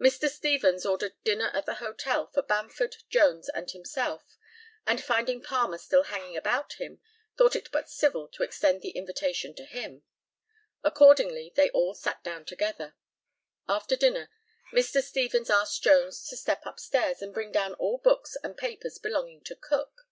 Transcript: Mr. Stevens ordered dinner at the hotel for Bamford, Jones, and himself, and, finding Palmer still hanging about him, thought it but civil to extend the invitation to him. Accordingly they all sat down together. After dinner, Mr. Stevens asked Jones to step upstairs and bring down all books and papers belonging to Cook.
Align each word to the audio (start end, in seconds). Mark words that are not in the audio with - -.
Mr. 0.00 0.28
Stevens 0.28 0.84
ordered 0.84 1.14
dinner 1.22 1.52
at 1.54 1.64
the 1.64 1.74
hotel 1.74 2.26
for 2.34 2.42
Bamford, 2.42 2.96
Jones, 3.08 3.48
and 3.48 3.70
himself, 3.70 4.24
and, 4.88 5.00
finding 5.00 5.40
Palmer 5.40 5.78
still 5.78 6.02
hanging 6.02 6.36
about 6.36 6.72
him, 6.80 7.00
thought 7.36 7.54
it 7.54 7.70
but 7.70 7.88
civil 7.88 8.26
to 8.30 8.42
extend 8.42 8.82
the 8.82 8.90
invitation 8.90 9.54
to 9.54 9.64
him. 9.64 10.02
Accordingly 10.82 11.52
they 11.54 11.70
all 11.70 11.94
sat 11.94 12.24
down 12.24 12.44
together. 12.44 12.96
After 13.68 13.94
dinner, 13.94 14.30
Mr. 14.72 15.00
Stevens 15.00 15.48
asked 15.48 15.80
Jones 15.80 16.26
to 16.26 16.36
step 16.36 16.62
upstairs 16.66 17.22
and 17.22 17.32
bring 17.32 17.52
down 17.52 17.74
all 17.74 17.98
books 17.98 18.36
and 18.42 18.56
papers 18.58 18.98
belonging 18.98 19.44
to 19.44 19.54
Cook. 19.54 20.08